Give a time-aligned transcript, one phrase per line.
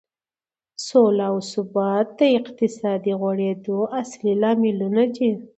[0.85, 5.29] سوله او ثبات د اقتصادي غوړېدو اصلي لاملونه دي.